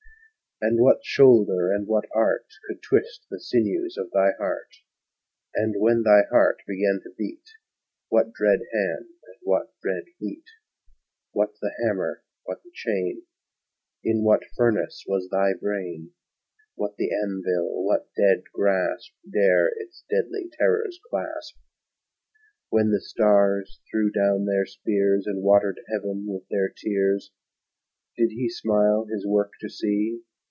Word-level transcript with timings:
And 0.63 0.79
what 0.79 0.99
shoulder 1.03 1.73
and 1.73 1.87
what 1.87 2.05
art 2.13 2.45
Could 2.67 2.83
twist 2.83 3.25
the 3.31 3.39
sinews 3.39 3.97
of 3.97 4.11
thy 4.11 4.33
heart? 4.37 4.69
And, 5.55 5.73
when 5.79 6.03
thy 6.03 6.25
heart 6.29 6.57
began 6.67 6.99
to 7.01 7.11
beat, 7.17 7.41
What 8.09 8.31
dread 8.31 8.59
hand 8.71 9.07
and 9.25 9.35
what 9.41 9.73
dread 9.81 10.03
feet? 10.19 10.43
What 11.31 11.55
the 11.61 11.73
hammer? 11.83 12.21
what 12.43 12.61
the 12.61 12.69
chain? 12.75 13.23
In 14.03 14.23
what 14.23 14.43
furnace 14.55 15.03
was 15.07 15.29
thy 15.31 15.53
brain? 15.59 16.11
What 16.75 16.95
the 16.97 17.09
anvil? 17.11 17.83
what 17.83 18.13
dread 18.15 18.43
grasp 18.53 19.13
Dare 19.27 19.67
its 19.77 20.03
deadly 20.11 20.51
terrors 20.59 20.99
clasp? 21.09 21.57
When 22.69 22.91
the 22.91 23.01
stars 23.01 23.81
threw 23.89 24.11
down 24.11 24.45
their 24.45 24.67
spears, 24.67 25.23
And 25.25 25.41
watered 25.41 25.79
heaven 25.91 26.27
with 26.27 26.47
their 26.51 26.69
tears, 26.69 27.31
Did 28.15 28.29
He 28.29 28.47
smile 28.47 29.05
His 29.11 29.25
work 29.25 29.53
to 29.61 29.67
see? 29.67 30.21